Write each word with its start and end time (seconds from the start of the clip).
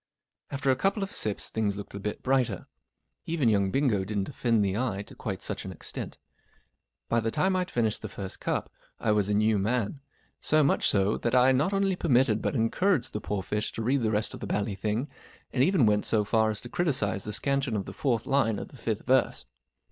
After 0.49 0.71
a 0.71 0.75
couple 0.75 1.03
of 1.03 1.11
sips 1.11 1.51
things 1.51 1.77
looked 1.77 1.93
a 1.93 1.99
bit 1.99 2.23
brighter. 2.23 2.65
Even 3.27 3.49
young 3.49 3.69
Bingo 3.69 4.03
didn't 4.03 4.29
offend 4.29 4.65
the 4.65 4.75
eye 4.75 5.03
to 5.03 5.13
quite 5.13 5.43
such 5.43 5.63
an 5.63 5.71
extent. 5.71 6.17
By 7.07 7.19
the 7.19 7.29
time 7.29 7.55
I'd 7.55 7.69
finished 7.69 8.01
the 8.01 8.09
first 8.09 8.39
cup 8.39 8.71
I 8.99 9.11
was 9.11 9.29
a 9.29 9.35
new 9.35 9.59
man, 9.59 9.99
skM 10.41 10.65
mibh 10.73 10.81
so 10.81 11.17
that 11.17 11.35
I 11.35 11.51
not 11.51 11.71
only 11.71 11.89
UNIVERSITY 11.91 11.93
OF 11.93 12.01
MICHIGAN 12.01 12.01
P. 12.01 12.01
G. 12.01 12.01
Wodehouse 12.01 12.01
483 12.01 12.09
permitted 12.09 12.41
but 12.41 12.55
encouraged 12.55 13.13
the 13.13 13.21
poor 13.21 13.43
fish 13.43 13.71
to 13.73 13.81
read 13.83 14.01
the 14.01 14.09
rest 14.11 14.33
of 14.33 14.39
the 14.39 14.47
bally 14.47 14.73
thing, 14.75 15.07
and 15.53 15.63
even 15.63 15.85
ivent 15.85 16.03
so 16.05 16.23
far 16.23 16.49
as 16.49 16.61
to 16.61 16.67
criticize 16.69 17.23
the 17.23 17.33
scansion 17.33 17.75
of 17.75 17.85
the 17.85 17.93
fourth 17.93 18.25
line 18.25 18.57
of 18.57 18.69
the 18.69 18.77
fifth 18.77 19.05
verse. 19.05 19.45